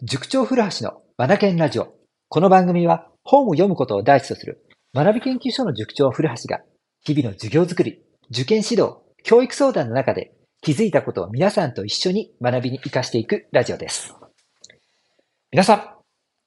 [0.00, 1.92] 塾長古橋のマナケンラジオ。
[2.28, 4.64] この番組は本を読むことを第一とする
[4.94, 6.60] 学び研究所の塾長古橋が
[7.04, 10.30] 日々の授業づくり、受験指導、教育相談の中で
[10.60, 14.14] 気づいたことを皆さんと一緒に学びに活かしていくラジオです。
[15.50, 15.82] 皆さん、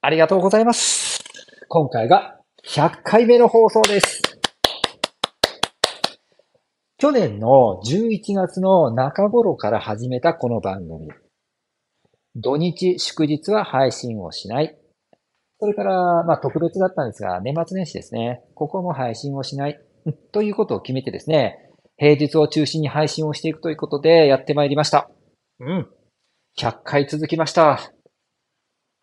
[0.00, 1.22] ありがとうございます。
[1.68, 4.22] 今回が100回目の放送です。
[6.96, 11.10] 去年の11月の中頃から始めたこの番組。
[12.36, 14.78] 土日、祝日は配信をしない。
[15.60, 18.42] それから、まあ特別だったんですが、年末年始ですね。
[18.54, 19.78] ここも配信をしない。
[20.32, 25.10] ということを決めてですね、平日を中心に配信をしていくということでやってまいりました。
[25.60, 25.88] うん。
[26.58, 27.92] 100回続きました。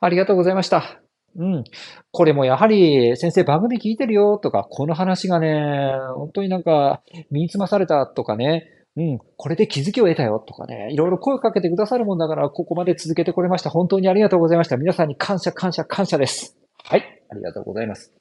[0.02, 1.02] ありがとうございました。
[1.38, 1.64] うん。
[2.12, 7.02] これもやはり、先生番組聞いてるよとか、この話がね、本当になんか、
[7.32, 8.68] 身につまされたとかね、
[9.00, 13.70] うん、これで気づきを得たよとかね、いろいろ声をかけてくださるもんだから、ここまで続けてこれました。
[13.70, 14.76] 本当にありがとうございました。
[14.76, 16.58] 皆さんに感謝、感謝、感謝です。
[16.84, 18.14] はい、ありがとうございます。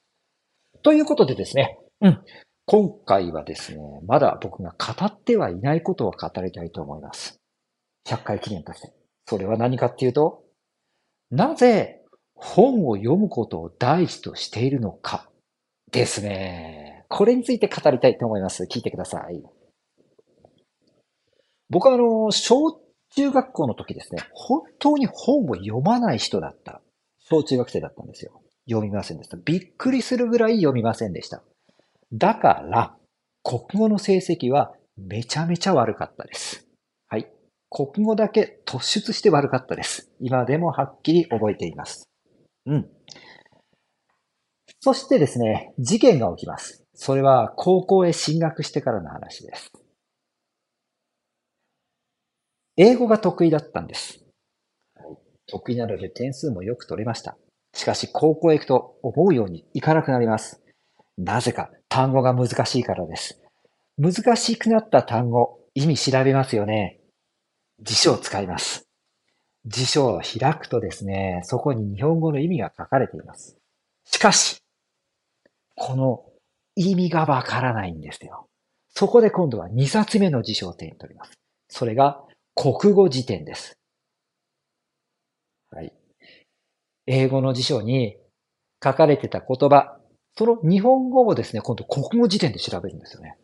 [0.83, 2.21] ということでですね、うん、
[2.67, 7.37] 今回はですね、まだ僕が語ってはいないことを語りたいと思います。
[8.07, 8.93] 100回記念として。
[9.27, 10.45] それは何かっていうと、
[11.31, 12.03] なぜ
[12.35, 15.29] 本を読むことを第一としているのか
[15.91, 17.05] ですね。
[17.09, 18.65] これについて語りたいと思います。
[18.65, 19.43] 聞いてください。
[21.71, 22.81] 僕はあの、小
[23.15, 26.83] 中学校の時ですね、本当に本を読まない人だった。
[27.21, 28.43] 小中学生だったんですよ。
[28.69, 29.37] 読みませんでした。
[29.37, 31.43] びっくりするぐらい読みませんでした。
[32.13, 32.97] だから、
[33.43, 36.67] 国語の成績はめちゃめちゃ悪かったです。
[37.09, 37.31] はい。
[37.71, 40.11] 国語だけ突出して悪かったです。
[40.21, 42.09] 今でもはっきり覚えています。
[42.67, 42.89] うん。
[44.81, 46.85] そしてですね、事件が起きます。
[46.95, 49.71] それは高校へ進学してからの話です。
[52.81, 54.25] 英語が得意だったんです。
[55.49, 57.37] 得意なので点数もよく取れました。
[57.75, 60.63] しかし高校へ行くと思うようにいかなくなります。
[61.17, 63.43] なぜか単語が難しいからです。
[63.99, 67.01] 難しくなった単語、意味調べますよね。
[67.81, 68.85] 辞書を使います。
[69.67, 73.59] 辞書を開くとですね、そこに日本語の意味が書かれています。
[74.05, 74.59] しかし、
[75.75, 76.25] この
[76.77, 78.47] 意味がわからないんですよ。
[78.91, 81.33] そこで今度は2冊目の辞書を手に取ります。
[81.69, 82.23] それが
[82.61, 83.79] 国語辞典です。
[85.71, 85.93] はい。
[87.07, 88.17] 英語の辞書に
[88.83, 90.01] 書かれてた言葉、
[90.37, 93.39] その日本語をですね、今度国語辞典で調べるんですよね。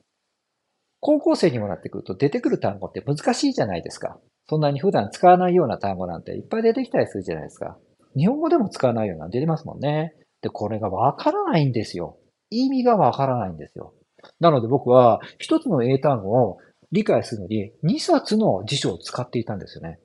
[0.99, 4.19] 高校生にもなってくると出てくる単語って難しいじゃないですか。
[4.49, 7.79] そんなに普段使わないような単語なんていっぱい出てきたりするじゃないですか。
[8.17, 10.13] 日本語でも使わないような出てますもんね。
[10.43, 12.19] で、これがわからないんですよ。
[12.51, 13.95] 意味がわからないんですよ。
[14.41, 16.59] なので僕は一つの英単語を
[16.95, 19.99] 理解するのに2冊の辞書を使っていたんですよね。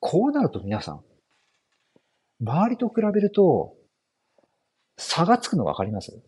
[0.00, 1.00] こうなると皆さん、
[2.44, 3.76] 周りと比べると
[4.96, 6.20] 差がつくのわかります？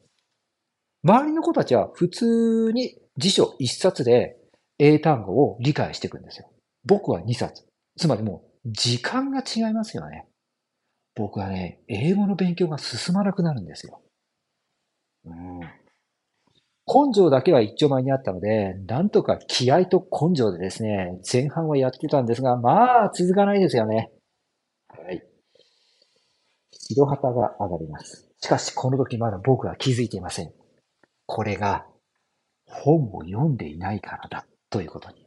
[1.02, 4.36] 周りの子たちは普通に辞書1冊で
[4.78, 6.48] 英単語を理解していくんですよ。
[6.84, 7.64] 僕は2冊。
[7.96, 10.28] つまりもう時間が違いますよね。
[11.16, 14.00] 僕はね、英語の勉強が進まなくなるんですよ。
[15.25, 15.60] うん、
[16.87, 24.12] 根性だけは一丁前にあったので、なんとか気合と根性でですね、前半はやってたんですが、まあ、続かないですよね。
[24.89, 25.23] はい。
[26.73, 28.31] 白旗が上がります。
[28.39, 30.53] しかし、この時まだ僕は気づいていません。
[31.27, 31.87] これが、
[32.67, 35.27] 本を読んでいないからだ、ということに。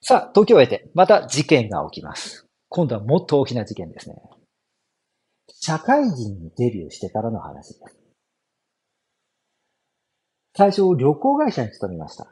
[0.00, 2.46] さあ、時を経て、また事件が起きます。
[2.68, 4.16] 今度はもっと大きな事件ですね。
[5.60, 8.07] 社会人にデビューしてからの話です。
[10.58, 12.26] 最初、旅行会社に勤めました。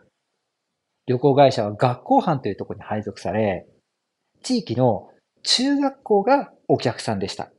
[1.06, 3.69] 旅行会社は学校班というところに配属され、
[4.42, 5.10] 地域の
[5.44, 7.53] 中学校がお客さんでした。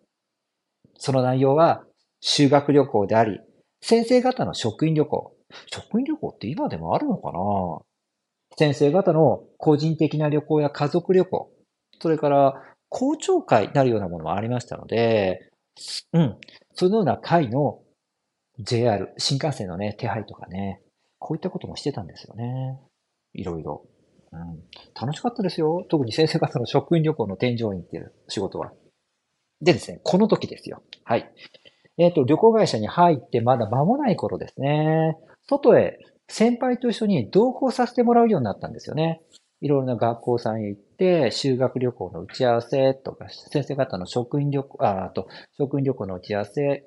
[0.97, 1.85] その内容は
[2.19, 3.39] 修学旅行であり、
[3.81, 5.33] 先生方の職員旅行。
[5.67, 7.39] 職員旅行って今でもあるのかな？
[8.57, 11.50] 先生方の個人的な旅行や家族旅行、
[12.01, 15.50] それから公聴会なるようなものもありましたので、
[16.12, 16.36] うん、
[16.74, 17.80] そのような会の
[18.59, 20.81] JR、新幹線のね、手配とかね、
[21.19, 22.80] こういったこともしてたんですよね。
[23.33, 23.86] いろいろ。
[24.31, 24.59] うん、
[25.00, 25.86] 楽しかったですよ。
[25.89, 28.71] 特に先生方の職員旅行の添乗員っていう仕事は。
[29.62, 30.81] でですね、この時ですよ。
[31.04, 31.31] はい。
[31.98, 35.18] えっ、ー、と、旅行会社に入ってまだ間もない頃ですね。
[35.48, 39.21] 外へ先輩と一緒に同行させてもらうようになったんですよね。
[39.62, 45.27] いろいろな学校さんへ行って、修学旅行の打ち合わせとか、先生方の職員旅行、あ、あと、
[45.57, 46.86] 職員旅行の打ち合わせ、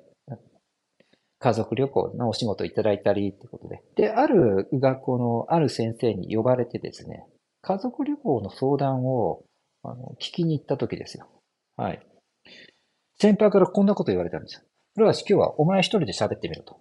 [1.41, 3.81] 家族旅行のお仕事いただいたりってことで。
[3.95, 7.25] で、ある学校のある先生に呼ばれてですね、
[7.61, 9.43] 家族旅行の相談を
[9.83, 11.27] あの聞きに行った時ですよ。
[11.77, 12.05] はい。
[13.19, 14.61] 先輩からこんなこと言われたんですよ。
[14.95, 16.79] 古橋、今日はお前一人で喋ってみろと。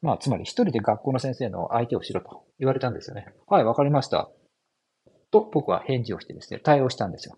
[0.00, 3.26] まあ、つまり一人で学校の先生の相手をしろと言われたんですよね。
[3.46, 4.30] はい、わかりました。
[5.30, 7.36] と僕は返事をしてですね、対応したんですよ。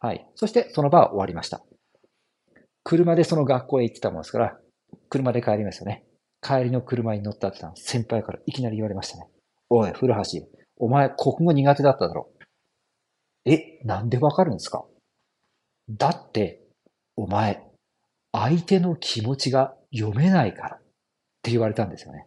[0.00, 0.26] はい。
[0.34, 1.62] そしてその場は終わりました。
[2.82, 4.58] 車でその学校へ行ってたもんですから、
[5.08, 6.04] 車で帰りますよね。
[6.42, 9.28] 帰りの車に乗ったってた先輩からいきなり言われましたね。
[9.68, 10.20] おい、古橋、
[10.78, 12.30] お前国語苦手だっただろ。
[13.44, 14.84] え、なんでわかるんですか？
[15.90, 16.62] だって、
[17.16, 17.66] お前、
[18.32, 20.82] 相手の気持ちが読めないからっ
[21.42, 22.26] て言われたんですよね。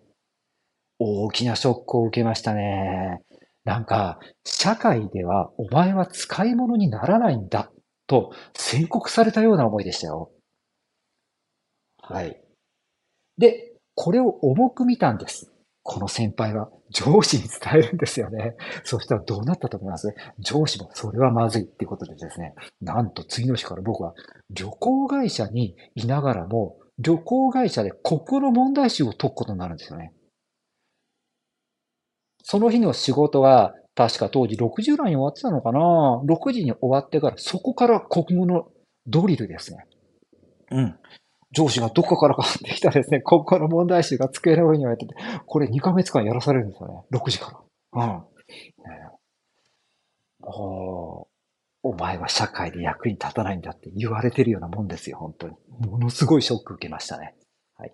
[1.00, 3.22] 大きなショックを受けましたね。
[3.64, 7.72] なんか、社会ではお前は使い物にならないんだ
[8.08, 10.32] と宣告されたような思いでしたよ。
[12.02, 12.43] はい。
[13.44, 15.52] で、これを重く見たんです。
[15.84, 18.56] この先輩は上司に伝えるんですよね。
[18.86, 20.16] そしたらどうなったと思います？
[20.40, 24.14] 上司もそれはまずいっていうことでですね、なんと次の日から僕は
[24.50, 30.14] 旅行会社にいながらも、旅行会社で国語の問題集を解くことになるんですよね。
[32.44, 35.80] その日の仕事は、確か当時6時ぐらいに終わってたのかな
[36.26, 38.68] ?6 時に終わってから、そこから国語の
[39.06, 39.86] ドリルですね。
[40.72, 41.00] うん。
[41.54, 45.16] 上司がどこからかってきたですね、 国語の問題集が机の上に置いてて、
[45.46, 47.04] これ2ヶ月間やらされるんですよね。
[47.12, 47.64] 6時か
[47.94, 48.06] ら。
[48.06, 48.10] うん。
[48.10, 48.28] ね、
[50.42, 51.28] お
[51.84, 55.56] お前は社会で役に立たないんだって言われてるようなもんですよ、本当に。
[55.80, 57.36] ものすごいショック受けましたね。
[57.76, 57.94] はい。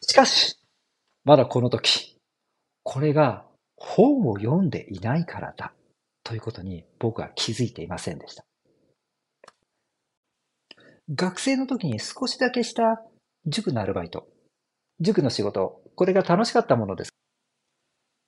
[0.00, 0.58] しかし、
[1.24, 2.20] まだこの時、
[2.82, 3.46] これが
[3.76, 5.74] 本を読んでいないからだ
[6.22, 8.44] ということに僕は気づいていませんでした。
[11.10, 13.02] 学生の時に少しだけした
[13.46, 14.26] 塾のアルバイト、
[15.00, 17.10] 塾の仕事、これが楽しかったものです。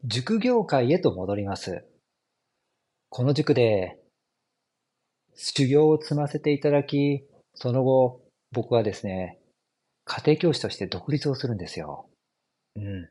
[0.05, 1.85] 塾業界へと戻ります。
[3.09, 3.99] この塾で
[5.35, 7.25] 修行を積ませていただき、
[7.55, 8.21] その後、
[8.53, 9.39] 僕はですね、
[10.05, 12.11] 家庭教師として独立をするんですよ。
[12.77, 13.09] うん。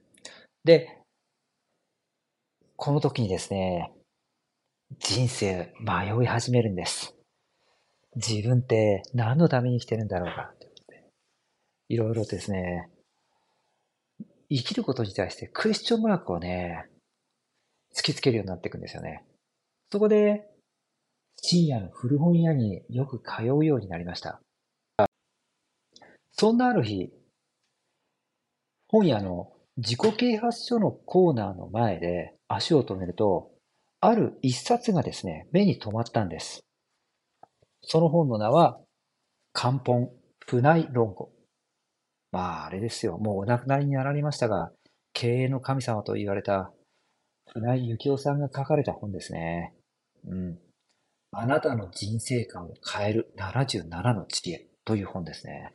[0.63, 0.99] で、
[2.75, 3.91] この時にですね、
[4.99, 7.14] 人生迷い始めるんです。
[8.15, 10.51] 自分って何のために生きてるんだろうか？
[10.53, 10.69] って
[11.89, 12.89] いろいろですね、
[14.49, 16.87] 生きることに対してクエスチョンマークをね、
[17.95, 19.25] 突きつけるようになっていくんですよね。
[19.91, 20.47] そこで、
[21.41, 24.39] 深夜の古本屋によく通うようになりました。
[26.31, 27.13] そんなある日、
[28.87, 33.51] 本屋の自己啓発書のコーナーの前で足を止めると、
[34.01, 36.64] ある一冊がですね、目に留まったんです。
[37.87, 38.79] その本の名は、
[39.53, 40.09] 漢本
[40.47, 41.31] 船井論語。
[42.31, 43.17] まあ、あれですよ。
[43.17, 44.71] もうお亡くなりになられましたが、
[45.13, 46.73] 経営の神様と言われた
[47.53, 49.73] 船井幸雄さんが書かれた本ですね。
[50.27, 50.59] うん。
[51.31, 55.73] あなたの人生観を変える77の知恵という本ですね。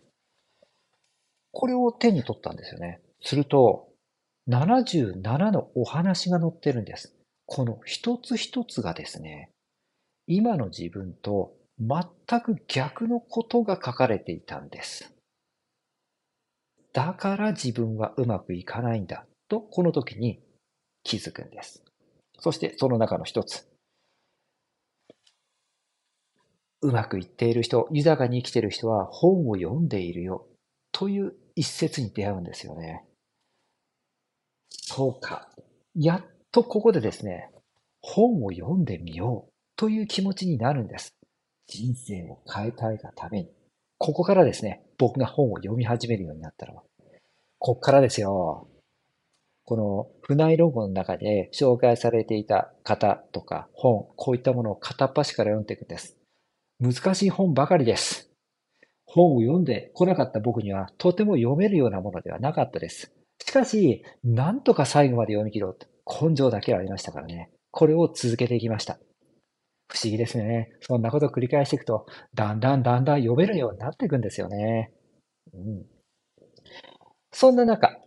[1.53, 3.01] これを手に取ったんですよね。
[3.23, 3.89] すると、
[4.49, 7.15] 77のお話が載ってるんです。
[7.47, 9.51] この一つ一つがですね、
[10.27, 15.15] 今の自分と全く逆のことが書かれていたんです。
[16.93, 20.41] だから自分はうまくいかないんだと、この時に
[21.05, 21.83] 気づくんです。
[22.39, 23.67] そしてその中の一つ。
[26.83, 30.47] うまくいっている人、豊かに生きている人は本を読んでいるよ
[30.93, 33.05] という一節に出会うんですよね。
[34.71, 35.49] そうか。
[35.95, 37.51] やっとここでですね、
[38.01, 41.15] 本を読んでみようという気持ちになるんです。
[41.71, 43.49] 人生を変えたいがために。
[43.97, 46.83] ここからですね、僕が本を読み始めるようになったのは。
[47.59, 48.67] こっからですよ。
[49.65, 56.17] この船井ロゴの中で紹介されていた方とか本、こういったものを片っ端から読んでいくんです。
[56.81, 58.33] 難しい本ばかりです。
[59.07, 63.13] 本を読んでこなかった僕にはとても読めるようなものではなかったです。
[63.47, 65.87] しかし、なんとか最後まで読み切ろうと
[66.27, 67.51] 根性だけはありましたからね。
[67.71, 68.99] これを続けていきました。
[69.91, 70.71] 不思議ですね。
[70.81, 74.93] そんなことを繰り返していくと、だんだんだんだん読めるようになっていくんですよね。
[75.53, 75.85] うん、
[77.33, 77.99] そんな中、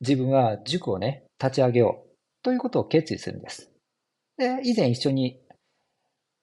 [0.00, 3.70] 自分は塾をね、立ち上げようということを決意するんです。
[4.36, 5.40] で、以前一緒に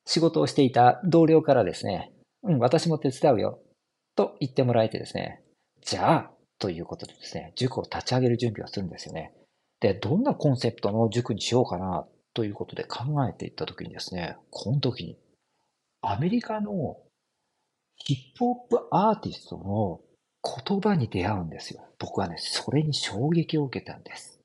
[0.05, 3.59] 仕事をしていた同僚からですね、うん、私も手伝うよ
[4.15, 5.41] と言ってもらえてですね、
[5.81, 9.33] じゃあ、ということでですね、塾を立ち上げる準備をするんですよね。
[9.81, 15.17] で、どんなコンセプトの塾にしようかなということで考えていったときにですね、この時に、
[16.01, 16.97] アメリカの
[17.97, 20.01] ヒップホップアーティストの
[20.43, 21.87] 言葉に出会うんですよ。
[21.99, 24.39] 僕はね、それに衝撃を受けたんです。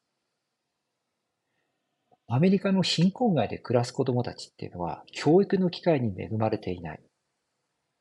[2.29, 7.01] アメリカの貧困街で暮らす子供たちっていうのは、教育の機会に恵まれていない。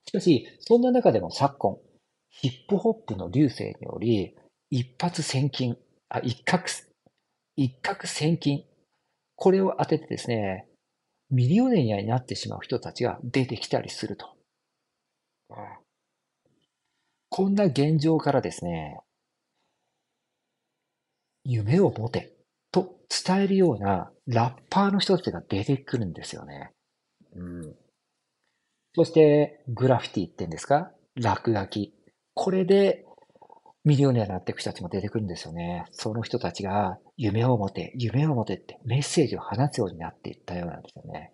[0.06, 1.78] しかし、そんな中でも昨今、
[2.30, 4.36] ヒップホップの流星により、
[4.70, 5.78] 一発千金、
[6.10, 6.88] あ、一攫、
[7.56, 8.66] 一攫千金、
[9.38, 10.68] これを当ててですね、
[11.30, 14.36] ミリオネニアになってしまう人たちが出てきたりすると。
[17.30, 19.00] こんな現状からですね、
[21.44, 22.34] 夢を持て
[22.72, 26.72] と伝えるようなラッパーの人たちが出てくるんですよね。
[27.36, 27.76] うん。
[28.96, 30.92] そして、グラフィティって言うんですか？
[31.16, 31.94] 落書き。
[32.34, 33.06] これで
[33.88, 35.86] ミリオネアになっていく人たちも出てくるんですよね。
[35.92, 41.32] その人たちが夢を持て、夢を持てってメッセージを放つようになっていったようなんですよね。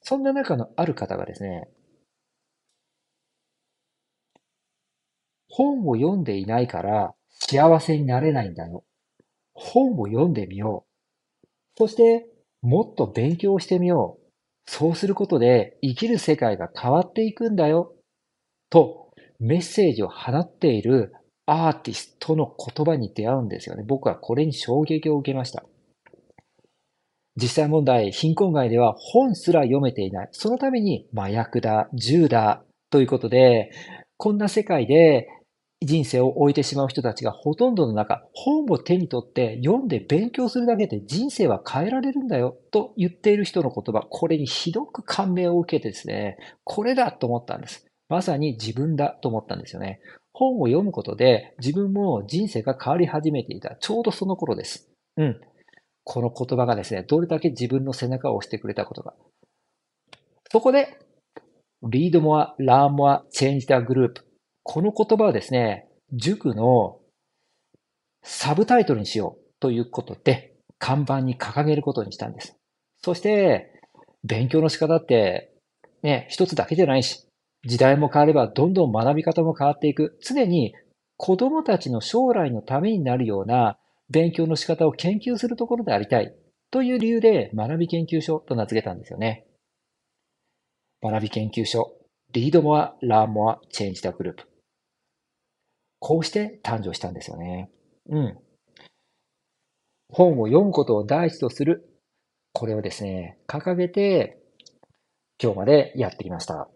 [0.00, 1.68] そんな中のある方がですね、
[5.50, 8.82] 本を読んでいないから幸せになれないんだよ。
[9.52, 10.86] 本を読んでみよ
[11.44, 11.46] う。
[11.76, 12.26] そして、
[12.62, 14.24] もっと勉強してみよう。
[14.64, 17.92] そうすることで生きる世界が変わっていくんだよ。
[18.70, 21.12] と、メッセージを放っている
[21.46, 23.84] アーティストの言葉に出会うんですよね。
[23.86, 25.64] 僕はこれに衝撃を受けました。
[27.36, 30.28] 実際問題、貧困街では本すら読めていない。
[30.32, 33.72] そのために麻薬だ、銃だ、ということで、
[34.16, 35.26] こんな世界で
[35.82, 47.84] 人生を終えてしまう人たちがほとんどの中、本を手に取って読んで勉強するだけで人生は変えられるんだよと言っている人の言葉、これにひどく感銘を受けてですね、これだと思ったんです。
[48.08, 50.00] まさに自分だと思ったんですよね。
[50.34, 53.76] 本を読むことで自分も人生が変わり始めていた。
[53.76, 54.90] ちょうどその頃です。
[55.16, 55.40] うん。
[56.02, 59.14] この言葉がですね、どれだけ自分の背中を押してくれたことか。
[60.50, 60.98] そこで、
[61.82, 64.20] read more, learn more, change the group
[64.64, 66.98] この言葉はですね、塾の
[68.24, 72.56] サブタイトルにしようということで、看板に掲げることにしたんです。
[73.02, 73.70] そして、
[74.24, 75.52] 勉強の仕方って、
[76.02, 77.23] ね、一つだけじゃないし、
[77.66, 80.18] 時代も変わればどんどん学び方も変わっていく。
[80.22, 80.74] 常に
[81.16, 83.78] 子供たちの将来のためになるような
[84.10, 86.34] 勉強の仕方を研究するところでありたい
[86.70, 89.46] という理由で学び研究所と名付けたんですよね。
[91.02, 91.92] 学び研究所、
[92.32, 94.44] Read More, Learn More, Change the Group。
[96.00, 97.70] こうして誕生したんですよね。
[98.08, 98.38] うん。
[100.10, 101.88] 本を読むことを第一とする。
[102.52, 104.38] これをですね、掲げて、
[105.42, 106.68] 今日までやってきました。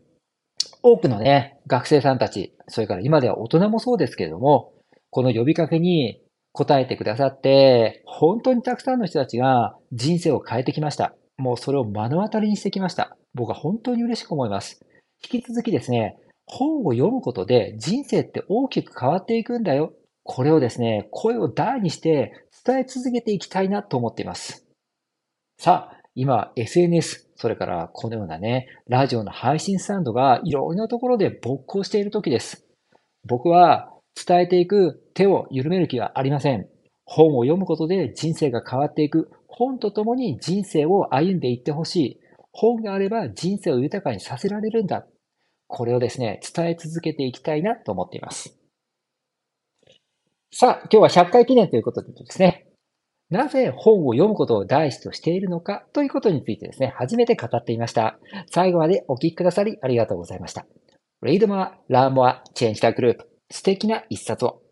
[0.82, 4.72] 多くのね、学生さんたち、それから今では大人もそうですけれども、
[5.10, 6.20] この呼びかけに
[6.52, 11.14] 答えてくださって、本当にたくさんの人たちが人生を変えてきました。
[11.37, 13.16] もうそれを目の当たりにしてきました。
[13.34, 14.84] 僕は本当に嬉しく思います。
[15.22, 19.92] 引き続きですね、本を読むことで人生って大きく変わっていくんだよ。
[20.25, 22.32] これをですね、声を大にして
[22.64, 24.66] 伝え続けていきたいなと思っています。
[25.58, 32.66] さあ、今 SNS、それからこのようなね、ラジオの配信スタンドがいろんなところで勃興している時です。
[33.25, 33.92] 僕は
[34.26, 36.66] 伝えていく手を緩める気はありません。
[37.04, 39.30] 本を読むことで人生が変わっていく。
[39.46, 42.20] 本とともに人生を歩んでいってほしい。
[42.50, 45.06] 本があれば人生を豊かにさせられるんだ。
[45.68, 48.58] これをですね、伝え続けていきたいなと思っています。
[50.52, 52.67] さあ、今日は100回記念ということでですね、
[53.30, 58.18] なぜ本を読むことを大事としているのかということについてですね、初めて語っていました。
[58.50, 60.66] 最後までお聞きくださりありがとうございました。
[61.23, 63.18] Read more, learn more, change the group
[63.50, 64.62] 素敵な一冊を。